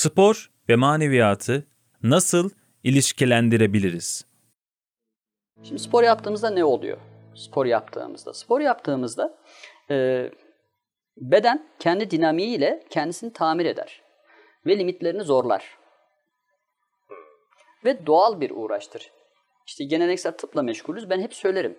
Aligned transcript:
Spor 0.00 0.50
ve 0.68 0.76
maneviyatı 0.76 1.66
nasıl 2.02 2.50
ilişkilendirebiliriz? 2.84 4.26
Şimdi 5.62 5.82
spor 5.82 6.02
yaptığımızda 6.02 6.50
ne 6.50 6.64
oluyor? 6.64 6.98
Spor 7.34 7.66
yaptığımızda. 7.66 8.34
Spor 8.34 8.60
yaptığımızda 8.60 9.38
e, 9.90 10.30
beden 11.16 11.68
kendi 11.78 12.10
dinamiğiyle 12.10 12.84
kendisini 12.90 13.32
tamir 13.32 13.64
eder 13.64 14.02
ve 14.66 14.78
limitlerini 14.78 15.22
zorlar. 15.22 15.78
Ve 17.84 18.06
doğal 18.06 18.40
bir 18.40 18.50
uğraştır. 18.50 19.10
İşte 19.66 19.84
geleneksel 19.84 20.32
tıpla 20.32 20.62
meşgulüz. 20.62 21.10
Ben 21.10 21.20
hep 21.20 21.34
söylerim. 21.34 21.78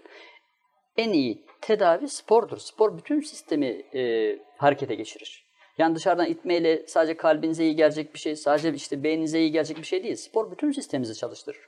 En 0.98 1.14
iyi 1.14 1.46
tedavi 1.62 2.10
spordur. 2.10 2.58
Spor 2.58 2.98
bütün 2.98 3.22
sistemi 3.22 3.68
e, 3.94 4.38
harekete 4.58 4.96
geçirir. 4.96 5.51
Yani 5.78 5.96
dışarıdan 5.96 6.26
itmeyle 6.26 6.88
sadece 6.88 7.18
kalbinize 7.18 7.64
iyi 7.64 7.76
gelecek 7.76 8.14
bir 8.14 8.20
şey, 8.20 8.36
sadece 8.36 8.74
işte 8.74 9.04
beyninize 9.04 9.40
iyi 9.40 9.52
gelecek 9.52 9.78
bir 9.78 9.84
şey 9.84 10.04
değil. 10.04 10.16
Spor 10.16 10.52
bütün 10.52 10.72
sistemimizi 10.72 11.16
çalıştırır. 11.16 11.60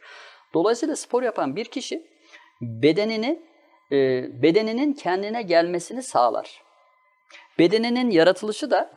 Dolayısıyla 0.53 0.95
spor 0.95 1.23
yapan 1.23 1.55
bir 1.55 1.65
kişi 1.65 2.07
bedenini 2.61 3.43
e, 3.91 3.97
bedeninin 4.41 4.93
kendine 4.93 5.41
gelmesini 5.41 6.03
sağlar. 6.03 6.63
Bedeninin 7.59 8.09
yaratılışı 8.09 8.71
da 8.71 8.89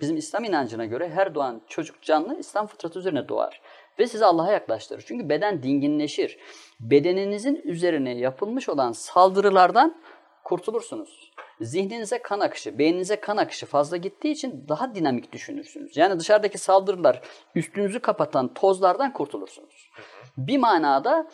bizim 0.00 0.16
İslam 0.16 0.44
inancına 0.44 0.84
göre 0.84 1.08
her 1.08 1.34
doğan 1.34 1.62
çocuk 1.68 2.02
canlı 2.02 2.38
İslam 2.38 2.66
fıtratı 2.66 2.98
üzerine 2.98 3.28
doğar 3.28 3.60
ve 3.98 4.06
sizi 4.06 4.24
Allah'a 4.24 4.52
yaklaştırır. 4.52 5.04
Çünkü 5.06 5.28
beden 5.28 5.62
dinginleşir. 5.62 6.38
Bedeninizin 6.80 7.60
üzerine 7.64 8.18
yapılmış 8.18 8.68
olan 8.68 8.92
saldırılardan 8.92 10.02
kurtulursunuz. 10.44 11.32
Zihninize 11.60 12.22
kan 12.22 12.40
akışı, 12.40 12.78
beyninize 12.78 13.20
kan 13.20 13.36
akışı 13.36 13.66
fazla 13.66 13.96
gittiği 13.96 14.30
için 14.30 14.64
daha 14.68 14.94
dinamik 14.94 15.32
düşünürsünüz. 15.32 15.96
Yani 15.96 16.20
dışarıdaki 16.20 16.58
saldırılar 16.58 17.20
üstünüzü 17.54 18.00
kapatan 18.00 18.54
tozlardan 18.54 19.12
kurtulursunuz. 19.12 19.90
Bir 20.36 20.58
manada 20.58 21.28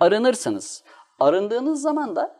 arınırsınız. 0.00 0.84
Arındığınız 1.20 1.82
zaman 1.82 2.16
da 2.16 2.36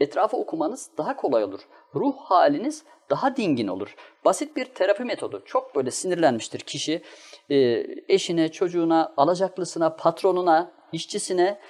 etrafı 0.00 0.36
okumanız 0.36 0.90
daha 0.98 1.16
kolay 1.16 1.44
olur. 1.44 1.60
Ruh 1.94 2.16
haliniz 2.16 2.84
daha 3.10 3.36
dingin 3.36 3.68
olur. 3.68 3.94
Basit 4.24 4.56
bir 4.56 4.64
terapi 4.64 5.04
metodu. 5.04 5.42
Çok 5.44 5.74
böyle 5.74 5.90
sinirlenmiştir 5.90 6.60
kişi. 6.60 7.02
E, 7.50 7.86
eşine, 8.08 8.52
çocuğuna, 8.52 9.12
alacaklısına, 9.16 9.96
patronuna, 9.96 10.72
işçisine 10.92 11.60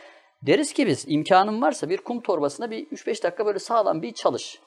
deriz 0.43 0.73
ki 0.73 0.87
biz 0.87 1.05
imkanın 1.09 1.63
varsa 1.63 1.89
bir 1.89 1.99
kum 1.99 2.21
torbasına 2.21 2.71
bir 2.71 2.87
3-5 2.87 3.23
dakika 3.23 3.47
böyle 3.47 3.59
sağlam 3.59 4.03
bir 4.03 4.13
çalış. 4.13 4.61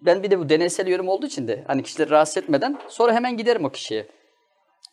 Ben 0.00 0.22
bir 0.22 0.30
de 0.30 0.38
bu 0.38 0.48
deneysel 0.48 0.86
yorum 0.86 1.08
olduğu 1.08 1.26
için 1.26 1.48
de 1.48 1.64
hani 1.66 1.82
kişileri 1.82 2.10
rahatsız 2.10 2.36
etmeden 2.36 2.78
sonra 2.88 3.14
hemen 3.14 3.36
giderim 3.36 3.64
o 3.64 3.70
kişiye. 3.70 4.06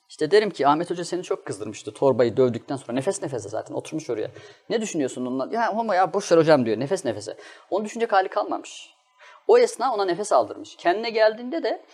İşte 0.09 0.31
derim 0.31 0.49
ki 0.49 0.67
Ahmet 0.67 0.89
Hoca 0.89 1.05
seni 1.05 1.23
çok 1.23 1.45
kızdırmıştı 1.45 1.93
torbayı 1.93 2.37
dövdükten 2.37 2.75
sonra. 2.75 2.93
Nefes 2.93 3.21
nefese 3.21 3.49
zaten 3.49 3.73
oturmuş 3.75 4.09
oraya. 4.09 4.31
Ne 4.69 4.81
düşünüyorsun 4.81 5.25
onunla? 5.25 5.49
Ya 5.51 5.69
ama 5.69 5.95
ya 5.95 6.13
boş 6.13 6.31
ver 6.31 6.37
hocam 6.37 6.65
diyor 6.65 6.79
nefes 6.79 7.05
nefese. 7.05 7.37
Onu 7.69 7.85
düşünecek 7.85 8.13
hali 8.13 8.29
kalmamış. 8.29 8.93
O 9.47 9.57
esna 9.57 9.93
ona 9.93 10.05
nefes 10.05 10.31
aldırmış. 10.31 10.75
Kendine 10.75 11.09
geldiğinde 11.09 11.63
de 11.63 11.85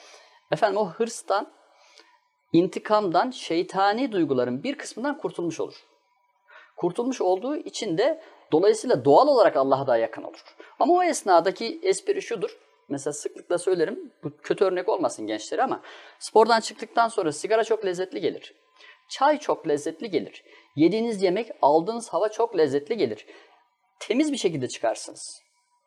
efendim 0.51 0.77
o 0.77 0.89
hırstan, 0.89 1.53
intikamdan, 2.53 3.31
şeytani 3.31 4.11
duyguların 4.11 4.63
bir 4.63 4.77
kısmından 4.77 5.17
kurtulmuş 5.17 5.59
olur. 5.59 5.75
Kurtulmuş 6.77 7.21
olduğu 7.21 7.55
için 7.55 7.97
de 7.97 8.23
dolayısıyla 8.53 9.05
doğal 9.05 9.27
olarak 9.27 9.57
Allah'a 9.57 9.87
daha 9.87 9.97
yakın 9.97 10.23
olur. 10.23 10.43
Ama 10.79 10.93
o 10.93 11.03
esnadaki 11.03 11.79
espri 11.83 12.21
şudur. 12.21 12.57
Mesela 12.89 13.13
sıklıkla 13.13 13.57
söylerim, 13.57 14.11
bu 14.23 14.37
kötü 14.37 14.65
örnek 14.65 14.89
olmasın 14.89 15.27
gençlere 15.27 15.63
ama 15.63 15.81
spordan 16.19 16.59
çıktıktan 16.59 17.07
sonra 17.07 17.31
sigara 17.31 17.63
çok 17.63 17.85
lezzetli 17.85 18.21
gelir. 18.21 18.53
Çay 19.09 19.39
çok 19.39 19.67
lezzetli 19.67 20.09
gelir. 20.09 20.43
Yediğiniz 20.75 21.23
yemek, 21.23 21.51
aldığınız 21.61 22.09
hava 22.09 22.29
çok 22.29 22.57
lezzetli 22.57 22.97
gelir. 22.97 23.25
Temiz 23.99 24.31
bir 24.31 24.37
şekilde 24.37 24.67
çıkarsınız. 24.67 25.41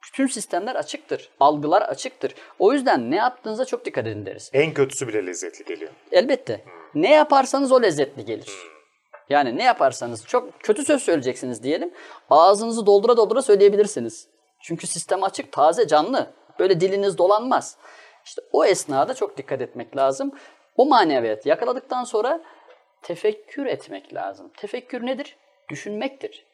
Bütün 0.07 0.27
sistemler 0.27 0.75
açıktır. 0.75 1.31
Algılar 1.41 1.83
açıktır. 1.83 2.35
O 2.59 2.73
yüzden 2.73 3.11
ne 3.11 3.17
yaptığınıza 3.17 3.65
çok 3.65 3.85
dikkat 3.85 4.07
edin 4.07 4.27
deriz. 4.27 4.51
En 4.53 4.75
kötüsü 4.75 5.09
bile 5.09 5.27
lezzetli 5.27 5.65
geliyor. 5.65 5.91
Elbette. 6.13 6.65
Ne 6.95 7.11
yaparsanız 7.11 7.73
o 7.73 7.83
lezzetli 7.83 8.25
gelir. 8.25 8.76
Yani 9.29 9.57
ne 9.57 9.63
yaparsanız 9.65 10.27
çok 10.27 10.61
kötü 10.61 10.85
söz 10.85 11.03
söyleyeceksiniz 11.03 11.63
diyelim. 11.63 11.95
Ağzınızı 12.31 12.87
doldura 12.87 13.17
doldura 13.17 13.43
söyleyebilirsiniz. 13.43 14.29
Çünkü 14.61 14.87
sistem 14.87 15.23
açık, 15.23 15.53
taze, 15.53 15.87
canlı. 15.87 16.31
Böyle 16.59 16.81
diliniz 16.81 17.19
dolanmaz. 17.19 17.77
İşte 18.25 18.43
o 18.53 18.65
esnada 18.65 19.15
çok 19.15 19.37
dikkat 19.37 19.61
etmek 19.61 19.97
lazım. 19.97 20.33
O 20.77 20.87
maneviyatı 20.87 21.49
yakaladıktan 21.49 22.05
sonra 22.05 22.43
tefekkür 23.03 23.67
etmek 23.67 24.15
lazım. 24.15 24.51
Tefekkür 24.57 25.07
nedir? 25.07 25.37
Düşünmektir. 25.71 26.47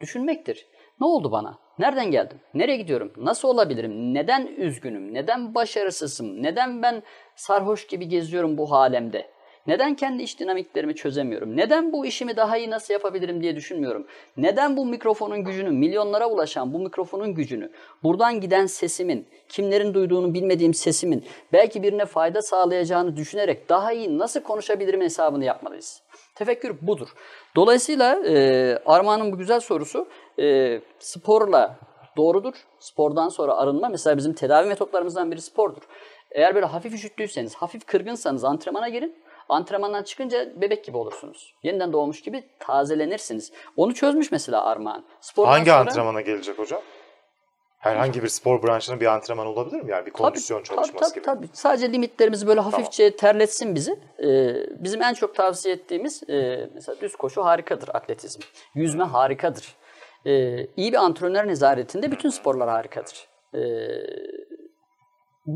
Düşünmektir. 0.00 0.66
Ne 1.00 1.06
oldu 1.06 1.32
bana? 1.32 1.58
Nereden 1.78 2.10
geldim? 2.10 2.40
Nereye 2.54 2.76
gidiyorum? 2.76 3.12
Nasıl 3.16 3.48
olabilirim? 3.48 4.14
Neden 4.14 4.46
üzgünüm? 4.46 5.14
Neden 5.14 5.54
başarısızım? 5.54 6.42
Neden 6.42 6.82
ben 6.82 7.02
sarhoş 7.36 7.86
gibi 7.86 8.08
geziyorum 8.08 8.58
bu 8.58 8.70
halemde? 8.70 9.30
Neden 9.66 9.94
kendi 9.94 10.22
iş 10.22 10.40
dinamiklerimi 10.40 10.94
çözemiyorum? 10.94 11.56
Neden 11.56 11.92
bu 11.92 12.06
işimi 12.06 12.36
daha 12.36 12.58
iyi 12.58 12.70
nasıl 12.70 12.94
yapabilirim 12.94 13.42
diye 13.42 13.56
düşünmüyorum? 13.56 14.06
Neden 14.36 14.76
bu 14.76 14.86
mikrofonun 14.86 15.44
gücünü, 15.44 15.70
milyonlara 15.70 16.28
ulaşan 16.30 16.72
bu 16.72 16.78
mikrofonun 16.78 17.34
gücünü, 17.34 17.70
buradan 18.02 18.40
giden 18.40 18.66
sesimin, 18.66 19.26
kimlerin 19.48 19.94
duyduğunu 19.94 20.34
bilmediğim 20.34 20.74
sesimin 20.74 21.24
belki 21.52 21.82
birine 21.82 22.04
fayda 22.04 22.42
sağlayacağını 22.42 23.16
düşünerek 23.16 23.68
daha 23.68 23.92
iyi 23.92 24.18
nasıl 24.18 24.40
konuşabilirim 24.40 25.00
hesabını 25.00 25.44
yapmalıyız. 25.44 26.02
Tefekkür 26.34 26.76
budur. 26.82 27.08
Dolayısıyla 27.56 28.26
e, 28.26 28.76
Armağan'ın 28.86 29.32
bu 29.32 29.38
güzel 29.38 29.60
sorusu 29.60 30.08
e, 30.38 30.80
sporla 30.98 31.78
doğrudur. 32.16 32.54
Spordan 32.78 33.28
sonra 33.28 33.56
arınma 33.56 33.88
mesela 33.88 34.16
bizim 34.16 34.32
tedavi 34.32 34.68
metotlarımızdan 34.68 35.30
biri 35.30 35.40
spordur. 35.40 35.82
Eğer 36.30 36.54
böyle 36.54 36.66
hafif 36.66 36.94
üşüttüyseniz, 36.94 37.54
hafif 37.54 37.86
kırgınsanız 37.86 38.44
antrenmana 38.44 38.88
girin. 38.88 39.14
Antrenmandan 39.50 40.02
çıkınca 40.02 40.60
bebek 40.60 40.84
gibi 40.84 40.96
olursunuz. 40.96 41.54
Yeniden 41.62 41.92
doğmuş 41.92 42.22
gibi 42.22 42.44
tazelenirsiniz. 42.58 43.52
Onu 43.76 43.94
çözmüş 43.94 44.32
mesela 44.32 44.64
Armağan. 44.64 45.04
Spordan 45.20 45.50
Hangi 45.50 45.70
sonra... 45.70 45.80
antrenmana 45.80 46.20
gelecek 46.20 46.58
hocam? 46.58 46.80
Herhangi 47.78 48.22
bir 48.22 48.28
spor 48.28 48.62
branşının 48.62 49.00
bir 49.00 49.06
antrenman 49.06 49.46
olabilir 49.46 49.82
mi? 49.82 49.90
Yani 49.90 50.06
bir 50.06 50.10
kondisyon 50.10 50.58
tabii, 50.58 50.76
çalışması 50.76 51.10
tabii, 51.10 51.14
gibi. 51.14 51.24
Tabii 51.24 51.46
Sadece 51.52 51.92
limitlerimizi 51.92 52.46
böyle 52.46 52.60
hafifçe 52.60 53.16
tamam. 53.16 53.32
terletsin 53.32 53.74
bizi. 53.74 53.98
Ee, 54.22 54.54
bizim 54.70 55.02
en 55.02 55.14
çok 55.14 55.34
tavsiye 55.34 55.74
ettiğimiz 55.74 56.22
e, 56.30 56.68
mesela 56.74 57.00
düz 57.00 57.16
koşu 57.16 57.44
harikadır 57.44 57.88
atletizm. 57.94 58.40
Yüzme 58.74 59.04
harikadır. 59.04 59.76
Ee, 60.26 60.66
iyi 60.76 60.92
bir 60.92 60.96
antrenör 60.96 61.46
nezaretinde 61.46 62.12
bütün 62.12 62.30
sporlar 62.30 62.68
harikadır. 62.68 63.28
Ee, 63.54 63.58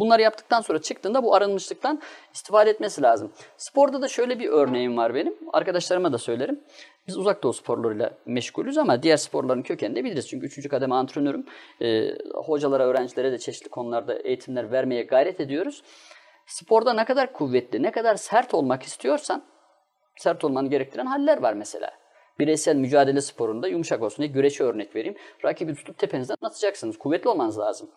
bunları 0.00 0.22
yaptıktan 0.22 0.60
sonra 0.60 0.82
çıktığında 0.82 1.22
bu 1.22 1.34
arınmışlıktan 1.34 2.02
istifade 2.34 2.70
etmesi 2.70 3.02
lazım. 3.02 3.32
Sporda 3.56 4.02
da 4.02 4.08
şöyle 4.08 4.38
bir 4.38 4.48
örneğim 4.48 4.96
var 4.96 5.14
benim. 5.14 5.34
Arkadaşlarıma 5.52 6.12
da 6.12 6.18
söylerim. 6.18 6.60
Biz 7.06 7.16
uzak 7.16 7.42
doğu 7.42 7.52
sporlarıyla 7.52 8.10
meşgulüz 8.26 8.78
ama 8.78 9.02
diğer 9.02 9.16
sporların 9.16 9.62
kökenini 9.62 9.96
de 9.96 10.04
biliriz. 10.04 10.28
Çünkü 10.28 10.46
3. 10.46 10.68
kademe 10.68 10.94
antrenörüm. 10.94 11.46
E, 11.82 12.18
hocalara, 12.34 12.86
öğrencilere 12.86 13.32
de 13.32 13.38
çeşitli 13.38 13.68
konularda 13.68 14.14
eğitimler 14.14 14.72
vermeye 14.72 15.02
gayret 15.02 15.40
ediyoruz. 15.40 15.82
Sporda 16.46 16.92
ne 16.92 17.04
kadar 17.04 17.32
kuvvetli, 17.32 17.82
ne 17.82 17.90
kadar 17.90 18.14
sert 18.16 18.54
olmak 18.54 18.82
istiyorsan, 18.82 19.44
sert 20.16 20.44
olmanı 20.44 20.70
gerektiren 20.70 21.06
haller 21.06 21.42
var 21.42 21.54
mesela. 21.54 21.90
Bireysel 22.38 22.76
mücadele 22.76 23.20
sporunda 23.20 23.68
yumuşak 23.68 24.02
olsun 24.02 24.18
diye 24.18 24.28
güreşe 24.28 24.64
örnek 24.64 24.96
vereyim. 24.96 25.16
Rakibi 25.44 25.74
tutup 25.74 25.98
tepenizden 25.98 26.36
atacaksınız. 26.42 26.98
Kuvvetli 26.98 27.30
olmanız 27.30 27.58
lazım. 27.58 27.90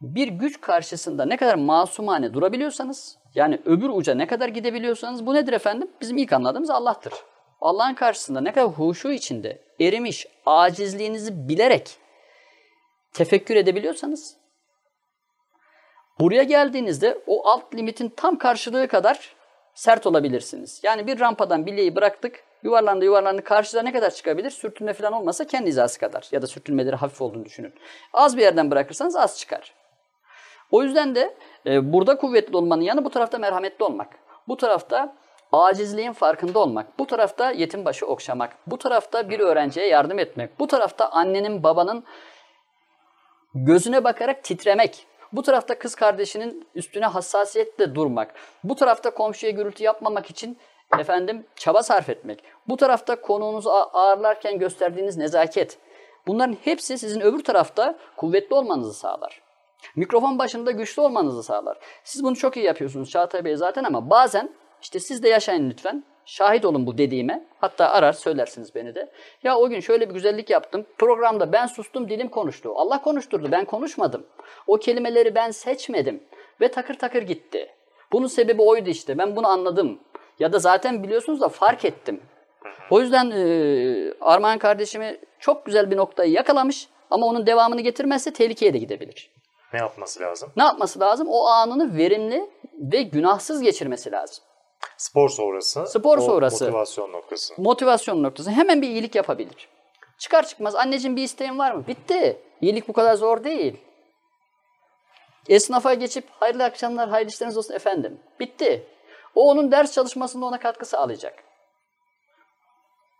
Bir 0.00 0.28
güç 0.28 0.60
karşısında 0.60 1.24
ne 1.24 1.36
kadar 1.36 1.54
masumane 1.54 2.34
durabiliyorsanız, 2.34 3.18
yani 3.34 3.60
öbür 3.64 3.88
uca 3.88 4.14
ne 4.14 4.26
kadar 4.26 4.48
gidebiliyorsanız 4.48 5.26
bu 5.26 5.34
nedir 5.34 5.52
efendim? 5.52 5.90
Bizim 6.00 6.16
ilk 6.16 6.32
anladığımız 6.32 6.70
Allah'tır. 6.70 7.12
Allah'ın 7.60 7.94
karşısında 7.94 8.40
ne 8.40 8.52
kadar 8.52 8.68
huşu 8.68 9.10
içinde 9.10 9.62
erimiş, 9.80 10.26
acizliğinizi 10.46 11.48
bilerek 11.48 11.96
tefekkür 13.12 13.56
edebiliyorsanız 13.56 14.36
buraya 16.20 16.42
geldiğinizde 16.42 17.18
o 17.26 17.48
alt 17.48 17.74
limitin 17.74 18.08
tam 18.08 18.38
karşılığı 18.38 18.88
kadar 18.88 19.36
sert 19.74 20.06
olabilirsiniz. 20.06 20.80
Yani 20.82 21.06
bir 21.06 21.20
rampadan 21.20 21.66
bileği 21.66 21.96
bıraktık, 21.96 22.44
yuvarlandı 22.62 23.04
yuvarlandı 23.04 23.44
karşıda 23.44 23.82
ne 23.82 23.92
kadar 23.92 24.10
çıkabilir? 24.10 24.50
Sürtünme 24.50 24.92
falan 24.92 25.12
olmasa 25.12 25.46
kendi 25.46 25.68
hizası 25.68 26.00
kadar 26.00 26.28
ya 26.32 26.42
da 26.42 26.46
sürtünmeleri 26.46 26.96
hafif 26.96 27.22
olduğunu 27.22 27.44
düşünün. 27.44 27.74
Az 28.12 28.36
bir 28.36 28.42
yerden 28.42 28.70
bırakırsanız 28.70 29.16
az 29.16 29.38
çıkar. 29.38 29.74
O 30.70 30.82
yüzden 30.82 31.14
de 31.14 31.34
e, 31.66 31.92
burada 31.92 32.16
kuvvetli 32.16 32.56
olmanın 32.56 32.82
yanı 32.82 33.04
bu 33.04 33.10
tarafta 33.10 33.38
merhametli 33.38 33.84
olmak. 33.84 34.08
Bu 34.48 34.56
tarafta 34.56 35.14
acizliğin 35.52 36.12
farkında 36.12 36.58
olmak, 36.58 36.98
bu 36.98 37.06
tarafta 37.06 37.50
yetim 37.50 37.84
başı 37.84 38.06
okşamak, 38.06 38.56
bu 38.66 38.78
tarafta 38.78 39.30
bir 39.30 39.40
öğrenciye 39.40 39.86
yardım 39.86 40.18
etmek, 40.18 40.60
bu 40.60 40.66
tarafta 40.66 41.08
annenin 41.08 41.62
babanın 41.62 42.04
gözüne 43.54 44.04
bakarak 44.04 44.44
titremek, 44.44 45.06
Bu 45.32 45.42
tarafta 45.42 45.78
kız 45.78 45.94
kardeşinin 45.94 46.68
üstüne 46.74 47.06
hassasiyetle 47.06 47.94
durmak. 47.94 48.34
Bu 48.64 48.76
tarafta 48.76 49.10
komşuya 49.10 49.52
gürültü 49.52 49.84
yapmamak 49.84 50.30
için 50.30 50.58
efendim 50.98 51.46
çaba 51.56 51.82
sarf 51.82 52.08
etmek. 52.08 52.44
Bu 52.68 52.76
tarafta 52.76 53.20
konuğunuzu 53.20 53.70
ağırlarken 53.70 54.58
gösterdiğiniz 54.58 55.16
nezaket. 55.16 55.78
Bunların 56.26 56.56
hepsi 56.64 56.98
sizin 56.98 57.20
öbür 57.20 57.44
tarafta 57.44 57.98
kuvvetli 58.16 58.54
olmanızı 58.54 58.94
sağlar. 58.94 59.47
Mikrofon 59.96 60.38
başında 60.38 60.70
güçlü 60.70 61.02
olmanızı 61.02 61.42
sağlar. 61.42 61.78
Siz 62.04 62.24
bunu 62.24 62.36
çok 62.36 62.56
iyi 62.56 62.66
yapıyorsunuz 62.66 63.10
Çağatay 63.10 63.44
Bey 63.44 63.56
zaten 63.56 63.84
ama 63.84 64.10
bazen 64.10 64.50
işte 64.82 65.00
siz 65.00 65.22
de 65.22 65.28
yaşayın 65.28 65.70
lütfen. 65.70 66.04
Şahit 66.24 66.64
olun 66.64 66.86
bu 66.86 66.98
dediğime. 66.98 67.44
Hatta 67.60 67.90
arar 67.90 68.12
söylersiniz 68.12 68.74
beni 68.74 68.94
de. 68.94 69.10
Ya 69.42 69.58
o 69.58 69.68
gün 69.68 69.80
şöyle 69.80 70.08
bir 70.08 70.14
güzellik 70.14 70.50
yaptım. 70.50 70.86
Programda 70.98 71.52
ben 71.52 71.66
sustum 71.66 72.08
dilim 72.08 72.28
konuştu. 72.28 72.72
Allah 72.76 73.02
konuşturdu 73.02 73.48
ben 73.52 73.64
konuşmadım. 73.64 74.26
O 74.66 74.76
kelimeleri 74.76 75.34
ben 75.34 75.50
seçmedim. 75.50 76.22
Ve 76.60 76.70
takır 76.70 76.94
takır 76.94 77.22
gitti. 77.22 77.68
Bunun 78.12 78.26
sebebi 78.26 78.62
oydu 78.62 78.90
işte. 78.90 79.18
Ben 79.18 79.36
bunu 79.36 79.48
anladım. 79.48 79.98
Ya 80.38 80.52
da 80.52 80.58
zaten 80.58 81.02
biliyorsunuz 81.02 81.40
da 81.40 81.48
fark 81.48 81.84
ettim. 81.84 82.20
O 82.90 83.00
yüzden 83.00 83.30
e, 83.30 84.14
Armağan 84.20 84.58
kardeşimi 84.58 85.18
çok 85.38 85.66
güzel 85.66 85.90
bir 85.90 85.96
noktayı 85.96 86.32
yakalamış. 86.32 86.88
Ama 87.10 87.26
onun 87.26 87.46
devamını 87.46 87.80
getirmezse 87.80 88.32
tehlikeye 88.32 88.74
de 88.74 88.78
gidebilir. 88.78 89.30
Ne 89.72 89.78
yapması 89.78 90.20
lazım? 90.20 90.52
Ne 90.56 90.62
yapması 90.62 91.00
lazım? 91.00 91.28
O 91.30 91.46
anını 91.46 91.96
verimli 91.96 92.50
ve 92.74 93.02
günahsız 93.02 93.62
geçirmesi 93.62 94.12
lazım. 94.12 94.44
Spor 94.96 95.28
sonrası. 95.28 95.86
Spor 95.86 96.18
sonrası. 96.18 96.64
Motivasyon 96.64 97.12
noktası. 97.12 97.54
Motivasyon 97.58 98.22
noktası. 98.22 98.50
Hemen 98.50 98.82
bir 98.82 98.88
iyilik 98.88 99.14
yapabilir. 99.14 99.68
Çıkar 100.18 100.46
çıkmaz 100.46 100.74
anneciğim 100.74 101.16
bir 101.16 101.22
isteğin 101.22 101.58
var 101.58 101.72
mı? 101.72 101.86
Bitti. 101.86 102.42
İyilik 102.60 102.88
bu 102.88 102.92
kadar 102.92 103.14
zor 103.14 103.44
değil. 103.44 103.76
Esnafa 105.48 105.94
geçip 105.94 106.24
hayırlı 106.30 106.64
akşamlar, 106.64 107.08
hayırlı 107.08 107.30
işleriniz 107.30 107.56
olsun 107.56 107.74
efendim. 107.74 108.20
Bitti. 108.40 108.86
O 109.34 109.50
onun 109.50 109.72
ders 109.72 109.92
çalışmasında 109.92 110.46
ona 110.46 110.58
katkı 110.58 110.86
sağlayacak. 110.86 111.44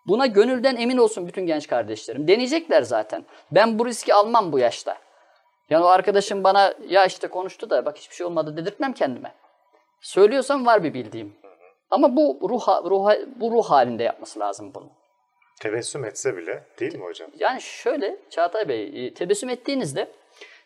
Buna 0.06 0.26
gönülden 0.26 0.76
emin 0.76 0.96
olsun 0.96 1.26
bütün 1.26 1.46
genç 1.46 1.66
kardeşlerim. 1.66 2.28
Deneyecekler 2.28 2.82
zaten. 2.82 3.24
Ben 3.50 3.78
bu 3.78 3.86
riski 3.86 4.14
almam 4.14 4.52
bu 4.52 4.58
yaşta. 4.58 4.98
Yani 5.70 5.84
o 5.84 5.86
arkadaşım 5.86 6.44
bana 6.44 6.74
ya 6.88 7.06
işte 7.06 7.28
konuştu 7.28 7.70
da 7.70 7.86
bak 7.86 7.96
hiçbir 7.98 8.14
şey 8.14 8.26
olmadı 8.26 8.56
dedirtmem 8.56 8.92
kendime. 8.92 9.34
Söylüyorsam 10.00 10.66
var 10.66 10.84
bir 10.84 10.94
bildiğim. 10.94 11.34
Ama 11.90 12.16
bu 12.16 12.38
ruh, 12.48 12.68
ruh, 12.90 13.10
bu 13.40 13.50
ruh 13.50 13.64
halinde 13.64 14.02
yapması 14.02 14.40
lazım 14.40 14.74
bunu. 14.74 14.90
Tebessüm 15.60 16.04
etse 16.04 16.36
bile 16.36 16.64
değil 16.80 16.94
mi 16.94 17.04
hocam? 17.04 17.30
Yani 17.38 17.60
şöyle 17.60 18.16
Çağatay 18.30 18.68
Bey, 18.68 19.06
e, 19.06 19.14
tebessüm 19.14 19.48
ettiğinizde, 19.48 20.12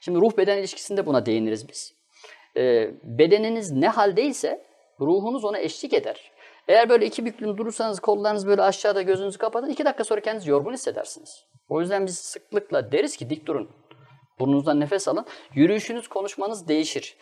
şimdi 0.01 0.19
ruh 0.19 0.37
beden 0.37 0.59
ilişkisinde 0.59 1.07
buna 1.07 1.27
değiniriz 1.27 1.69
biz. 1.69 1.95
E, 2.57 2.91
bedeniniz 3.03 3.73
ne 3.73 3.89
haldeyse 3.89 4.63
ruhunuz 5.01 5.45
ona 5.45 5.59
eşlik 5.59 5.93
eder. 5.93 6.33
Eğer 6.69 6.89
böyle 6.89 7.07
iki 7.07 7.25
büklüm 7.25 7.59
durursanız 7.59 8.01
kollarınız 8.01 8.47
böyle 8.47 8.63
aşağıda 8.63 9.03
gözünüzü 9.03 9.39
kapatın 9.39 9.71
iki 9.71 9.85
dakika 9.85 10.05
sonra 10.05 10.21
kendinizi 10.21 10.51
yorgun 10.51 10.73
hissedersiniz. 10.73 11.45
O 11.69 11.81
yüzden 11.81 12.07
biz 12.07 12.19
sıklıkla 12.19 12.93
deriz 12.93 13.17
ki 13.17 13.31
dik 13.31 13.47
durun. 13.47 13.71
Burnunuzdan 14.43 14.81
nefes 14.81 15.09
alın. 15.09 15.27
Yürüyüşünüz, 15.55 16.09
konuşmanız 16.09 16.69
değişir. 16.69 17.17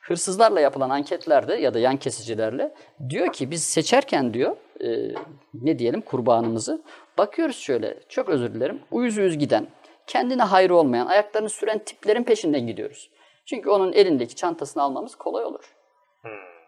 Hırsızlarla 0.00 0.60
yapılan 0.60 0.90
anketlerde 0.90 1.54
ya 1.54 1.74
da 1.74 1.78
yan 1.78 1.96
kesicilerle 1.96 2.74
diyor 3.08 3.32
ki 3.32 3.50
biz 3.50 3.64
seçerken 3.64 4.34
diyor 4.34 4.56
e, 4.80 5.14
ne 5.54 5.78
diyelim 5.78 6.00
kurbanımızı 6.00 6.82
bakıyoruz 7.18 7.56
şöyle 7.56 7.98
çok 8.08 8.28
özür 8.28 8.54
dilerim 8.54 8.80
uyuz 8.90 9.18
uyuz 9.18 9.38
giden 9.38 9.66
kendine 10.06 10.42
hayrı 10.42 10.76
olmayan 10.76 11.06
ayaklarını 11.06 11.48
süren 11.48 11.78
tiplerin 11.78 12.24
peşinden 12.24 12.66
gidiyoruz. 12.66 13.10
Çünkü 13.46 13.70
onun 13.70 13.92
elindeki 13.92 14.34
çantasını 14.34 14.82
almamız 14.82 15.14
kolay 15.14 15.44
olur. 15.44 15.74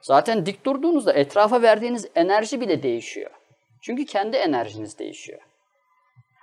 Zaten 0.00 0.46
dik 0.46 0.66
durduğunuzda 0.66 1.12
etrafa 1.12 1.62
verdiğiniz 1.62 2.08
enerji 2.14 2.60
bile 2.60 2.82
değişiyor. 2.82 3.30
Çünkü 3.80 4.04
kendi 4.04 4.36
enerjiniz 4.36 4.98
değişiyor. 4.98 5.40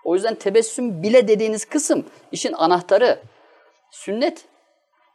O 0.06 0.16
yüzden 0.16 0.36
tebessüm 0.36 1.04
bile 1.04 1.28
dediğiniz 1.28 1.66
kısım 1.66 2.06
işin 2.32 2.54
anahtarı. 2.54 3.20
Sünnet. 3.95 4.45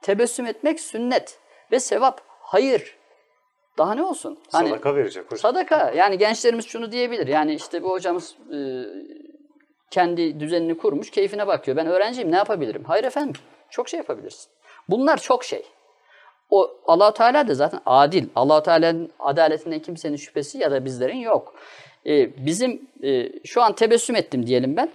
Tebessüm 0.03 0.47
etmek 0.47 0.81
sünnet. 0.81 1.39
Ve 1.73 1.81
sevap. 1.81 2.21
Hayır. 2.41 2.97
Daha 3.79 3.95
ne 3.95 4.03
olsun? 4.03 4.39
Hani, 4.53 4.69
Sadaka 4.69 4.95
verecek 4.95 5.25
hocam. 5.25 5.39
Sadaka. 5.39 5.91
Yani 5.91 6.19
gençlerimiz 6.19 6.67
şunu 6.67 6.93
diyebilir. 6.93 7.27
Yani 7.27 7.55
işte 7.55 7.83
bu 7.83 7.91
hocamız 7.91 8.37
e, 8.55 8.59
kendi 9.91 10.41
düzenini 10.41 10.79
kurmuş, 10.79 11.11
keyfine 11.11 11.47
bakıyor. 11.47 11.77
Ben 11.77 11.87
öğrenciyim, 11.87 12.33
ne 12.33 12.37
yapabilirim? 12.37 12.85
Hayır 12.85 13.05
efendim. 13.05 13.43
Çok 13.71 13.89
şey 13.89 13.99
yapabilirsin. 13.99 14.51
Bunlar 14.89 15.17
çok 15.17 15.45
şey. 15.45 15.67
O 16.51 16.71
Allah 16.87 17.15
Teala 17.15 17.49
da 17.49 17.55
zaten 17.55 17.81
adil. 17.87 18.29
Allah 18.35 18.63
Teala'nın 18.63 19.11
adaletinden 19.19 19.79
kimsenin 19.79 20.17
şüphesi 20.17 20.59
ya 20.59 20.71
da 20.71 20.85
bizlerin 20.85 21.19
yok. 21.19 21.55
E, 22.07 22.47
bizim 22.47 22.89
e, 23.03 23.33
şu 23.45 23.63
an 23.63 23.75
tebessüm 23.75 24.17
ettim 24.17 24.47
diyelim 24.47 24.77
ben. 24.77 24.91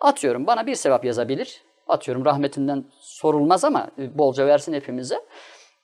Atıyorum 0.00 0.46
bana 0.46 0.66
bir 0.66 0.74
sevap 0.74 1.04
yazabilir. 1.04 1.62
Atıyorum 1.90 2.24
rahmetinden 2.24 2.84
sorulmaz 3.00 3.64
ama 3.64 3.90
e, 3.98 4.18
bolca 4.18 4.46
versin 4.46 4.72
hepimize. 4.72 5.20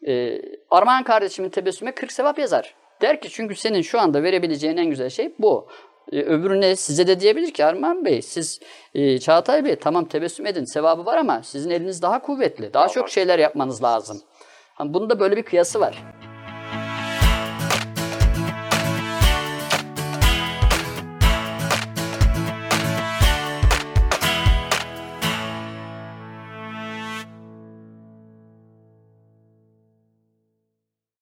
E, 0.06 0.42
Armağan 0.70 1.04
kardeşimin 1.04 1.50
tebessüme 1.50 1.92
40 1.92 2.12
sevap 2.12 2.38
yazar. 2.38 2.74
Der 3.02 3.20
ki 3.20 3.28
çünkü 3.30 3.54
senin 3.54 3.82
şu 3.82 4.00
anda 4.00 4.22
verebileceğin 4.22 4.76
en 4.76 4.86
güzel 4.86 5.10
şey 5.10 5.34
bu. 5.38 5.68
E, 6.12 6.22
öbürüne 6.22 6.76
size 6.76 7.06
de 7.06 7.20
diyebilir 7.20 7.50
ki 7.50 7.64
Armağan 7.64 8.04
Bey 8.04 8.22
siz 8.22 8.60
e, 8.94 9.18
Çağatay 9.18 9.64
Bey 9.64 9.76
tamam 9.76 10.04
tebessüm 10.04 10.46
edin 10.46 10.64
sevabı 10.64 11.06
var 11.06 11.16
ama 11.18 11.42
sizin 11.42 11.70
eliniz 11.70 12.02
daha 12.02 12.22
kuvvetli. 12.22 12.74
Daha 12.74 12.88
çok 12.88 13.08
şeyler 13.08 13.38
yapmanız 13.38 13.82
lazım. 13.82 14.22
Hani 14.74 14.94
bunun 14.94 15.10
da 15.10 15.20
böyle 15.20 15.36
bir 15.36 15.42
kıyası 15.42 15.80
var. 15.80 16.04